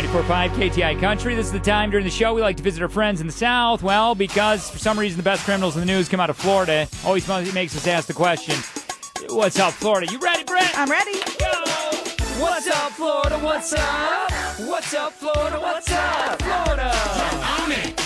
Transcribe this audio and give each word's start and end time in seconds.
94.5 0.00 0.50
KTI 0.52 0.98
Country. 0.98 1.34
This 1.34 1.44
is 1.44 1.52
the 1.52 1.60
time 1.60 1.90
during 1.90 2.04
the 2.04 2.10
show 2.10 2.32
we 2.32 2.40
like 2.40 2.56
to 2.56 2.62
visit 2.62 2.80
our 2.80 2.88
friends 2.88 3.20
in 3.20 3.26
the 3.26 3.32
South. 3.34 3.82
Well, 3.82 4.14
because 4.14 4.70
for 4.70 4.78
some 4.78 4.98
reason 4.98 5.18
the 5.18 5.22
best 5.22 5.44
criminals 5.44 5.76
in 5.76 5.80
the 5.80 5.86
news 5.86 6.08
come 6.08 6.20
out 6.20 6.30
of 6.30 6.38
Florida. 6.38 6.88
Always 7.04 7.28
makes 7.52 7.76
us 7.76 7.86
ask 7.86 8.06
the 8.06 8.14
question, 8.14 8.54
What's 9.28 9.58
up, 9.58 9.74
Florida? 9.74 10.10
You 10.10 10.18
ready, 10.18 10.44
Brett? 10.44 10.72
I'm 10.74 10.90
ready. 10.90 11.20
Go! 11.38 11.52
What's 12.40 12.66
up, 12.66 12.92
Florida? 12.92 13.38
What's 13.40 13.74
up? 13.74 14.32
What's 14.60 14.94
up, 14.94 15.12
Florida? 15.12 15.60
What's 15.60 15.92
up, 15.92 16.40
Florida? 16.40 16.92
All 16.94 17.99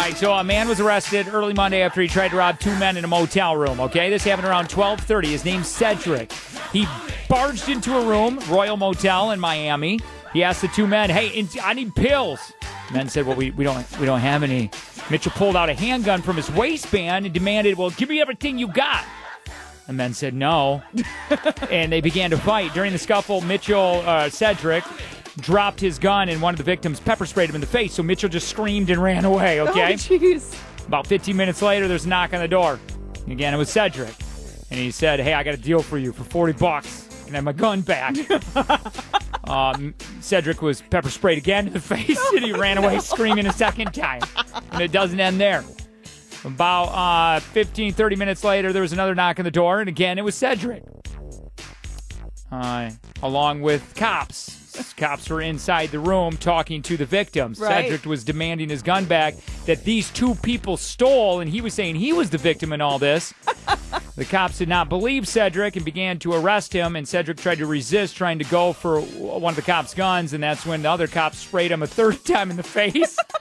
right, 0.00 0.16
so 0.16 0.32
a 0.32 0.44
man 0.44 0.68
was 0.68 0.80
arrested 0.80 1.28
early 1.28 1.52
Monday 1.52 1.82
after 1.82 2.00
he 2.00 2.08
tried 2.08 2.28
to 2.28 2.36
rob 2.36 2.58
two 2.58 2.74
men 2.78 2.96
in 2.96 3.04
a 3.04 3.08
motel 3.08 3.56
room. 3.56 3.80
Okay, 3.80 4.08
this 4.08 4.24
happened 4.24 4.48
around 4.48 4.68
12:30. 4.68 5.26
His 5.26 5.44
name's 5.44 5.68
Cedric. 5.68 6.32
He 6.72 6.86
barged 7.28 7.68
into 7.68 7.96
a 7.96 8.06
room, 8.06 8.38
Royal 8.48 8.76
Motel 8.76 9.32
in 9.32 9.40
Miami. 9.40 10.00
He 10.32 10.42
asked 10.42 10.62
the 10.62 10.68
two 10.68 10.86
men, 10.86 11.10
"Hey, 11.10 11.46
I 11.62 11.74
need 11.74 11.94
pills." 11.94 12.52
Men 12.92 13.08
said, 13.08 13.26
"Well, 13.26 13.36
we, 13.36 13.50
we 13.50 13.64
don't 13.64 13.86
we 13.98 14.06
don't 14.06 14.20
have 14.20 14.42
any." 14.42 14.70
Mitchell 15.10 15.32
pulled 15.32 15.56
out 15.56 15.68
a 15.68 15.74
handgun 15.74 16.22
from 16.22 16.36
his 16.36 16.50
waistband 16.50 17.26
and 17.26 17.34
demanded, 17.34 17.76
"Well, 17.76 17.90
give 17.90 18.08
me 18.08 18.20
everything 18.20 18.58
you 18.58 18.68
got." 18.68 19.04
The 19.86 19.92
men 19.92 20.14
said 20.14 20.34
no, 20.34 20.82
and 21.70 21.92
they 21.92 22.00
began 22.00 22.30
to 22.30 22.38
fight. 22.38 22.72
During 22.74 22.92
the 22.92 22.98
scuffle, 22.98 23.40
Mitchell 23.40 24.02
uh, 24.06 24.30
Cedric 24.30 24.84
dropped 25.40 25.80
his 25.80 25.98
gun, 25.98 26.28
and 26.28 26.40
one 26.40 26.54
of 26.54 26.58
the 26.58 26.64
victims 26.64 27.00
pepper 27.00 27.26
sprayed 27.26 27.48
him 27.48 27.54
in 27.54 27.60
the 27.60 27.66
face. 27.66 27.94
So 27.94 28.02
Mitchell 28.02 28.28
just 28.28 28.48
screamed 28.48 28.90
and 28.90 29.02
ran 29.02 29.24
away. 29.24 29.60
Okay. 29.60 29.92
Oh, 29.92 29.96
jeez. 29.96 30.86
About 30.86 31.06
15 31.06 31.36
minutes 31.36 31.62
later, 31.62 31.88
there's 31.88 32.04
a 32.04 32.08
knock 32.08 32.34
on 32.34 32.40
the 32.40 32.48
door. 32.48 32.78
Again, 33.28 33.54
it 33.54 33.56
was 33.56 33.70
Cedric. 33.70 34.14
And 34.70 34.78
he 34.78 34.90
said, 34.90 35.20
Hey, 35.20 35.34
I 35.34 35.42
got 35.42 35.54
a 35.54 35.58
deal 35.58 35.82
for 35.82 35.98
you 35.98 36.12
for 36.12 36.24
40 36.24 36.54
bucks. 36.54 37.08
Can 37.26 37.34
I 37.34 37.38
have 37.38 37.44
my 37.44 37.52
gun 37.52 37.80
back? 37.80 38.16
um, 39.44 39.94
Cedric 40.20 40.62
was 40.62 40.82
pepper 40.90 41.10
sprayed 41.10 41.38
again 41.38 41.68
in 41.68 41.72
the 41.72 41.80
face, 41.80 42.20
and 42.34 42.44
he 42.44 42.52
ran 42.52 42.78
away 42.78 42.98
screaming 42.98 43.46
a 43.46 43.52
second 43.52 43.92
time. 43.92 44.22
And 44.72 44.80
it 44.80 44.90
doesn't 44.90 45.20
end 45.20 45.40
there. 45.40 45.64
About 46.44 46.86
uh, 46.86 47.40
15, 47.40 47.92
30 47.92 48.16
minutes 48.16 48.42
later, 48.42 48.72
there 48.72 48.82
was 48.82 48.92
another 48.92 49.14
knock 49.14 49.38
on 49.38 49.44
the 49.44 49.50
door, 49.50 49.80
and 49.80 49.88
again, 49.88 50.18
it 50.18 50.24
was 50.24 50.34
Cedric. 50.34 50.82
Uh, 52.50 52.90
along 53.22 53.60
with 53.60 53.94
cops. 53.94 54.59
Cops 55.00 55.30
were 55.30 55.40
inside 55.40 55.88
the 55.88 55.98
room 55.98 56.36
talking 56.36 56.82
to 56.82 56.98
the 56.98 57.06
victims. 57.06 57.58
Right. 57.58 57.86
Cedric 57.86 58.04
was 58.04 58.22
demanding 58.22 58.68
his 58.68 58.82
gun 58.82 59.06
back 59.06 59.34
that 59.64 59.82
these 59.84 60.10
two 60.10 60.34
people 60.34 60.76
stole, 60.76 61.40
and 61.40 61.50
he 61.50 61.62
was 61.62 61.72
saying 61.72 61.94
he 61.94 62.12
was 62.12 62.28
the 62.28 62.36
victim 62.36 62.70
in 62.70 62.82
all 62.82 62.98
this. 62.98 63.32
the 64.16 64.26
cops 64.26 64.58
did 64.58 64.68
not 64.68 64.90
believe 64.90 65.26
Cedric 65.26 65.76
and 65.76 65.86
began 65.86 66.18
to 66.18 66.34
arrest 66.34 66.74
him, 66.74 66.96
and 66.96 67.08
Cedric 67.08 67.38
tried 67.38 67.58
to 67.58 67.66
resist, 67.66 68.14
trying 68.14 68.38
to 68.40 68.44
go 68.44 68.74
for 68.74 69.00
one 69.00 69.52
of 69.52 69.56
the 69.56 69.62
cops' 69.62 69.94
guns, 69.94 70.34
and 70.34 70.44
that's 70.44 70.66
when 70.66 70.82
the 70.82 70.90
other 70.90 71.06
cops 71.06 71.38
sprayed 71.38 71.70
him 71.70 71.82
a 71.82 71.86
third 71.86 72.22
time 72.26 72.50
in 72.50 72.58
the 72.58 72.62
face. 72.62 73.16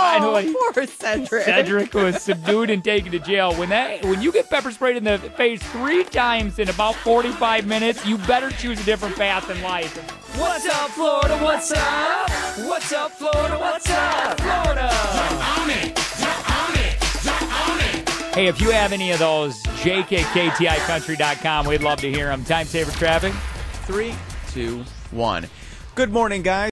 Finally. 0.00 0.54
Oh, 0.56 0.72
poor 0.74 0.86
Cedric. 0.86 1.44
Cedric 1.44 1.94
was 1.94 2.22
subdued 2.22 2.70
and 2.70 2.82
taken 2.82 3.12
to 3.12 3.18
jail. 3.18 3.54
When 3.54 3.68
that 3.68 4.04
when 4.04 4.20
you 4.22 4.32
get 4.32 4.48
pepper 4.48 4.70
sprayed 4.70 4.96
in 4.96 5.04
the 5.04 5.18
face 5.18 5.62
three 5.72 6.04
times 6.04 6.58
in 6.58 6.68
about 6.68 6.94
45 6.96 7.66
minutes, 7.66 8.04
you 8.06 8.18
better 8.18 8.50
choose 8.50 8.80
a 8.80 8.84
different 8.84 9.16
path 9.16 9.50
in 9.50 9.60
life. 9.62 9.94
What's 10.38 10.66
up, 10.66 10.90
Florida? 10.90 11.36
What's 11.38 11.72
up? 11.72 12.30
What's 12.60 12.92
up, 12.92 13.12
Florida? 13.12 13.58
What's 13.58 13.90
up, 13.90 14.40
Florida? 14.40 14.90
Hey, 18.32 18.46
if 18.46 18.60
you 18.60 18.70
have 18.70 18.92
any 18.92 19.10
of 19.10 19.18
those, 19.18 19.60
jake 19.82 20.12
at 20.12 20.24
kticountry.com. 20.26 21.66
We'd 21.66 21.82
love 21.82 22.00
to 22.00 22.10
hear 22.10 22.28
them. 22.28 22.44
Time 22.44 22.64
saver 22.64 22.92
traffic. 22.92 23.32
Three, 23.86 24.14
two, 24.50 24.84
one. 25.10 25.48
Good 25.96 26.12
morning, 26.12 26.42
guys. 26.42 26.68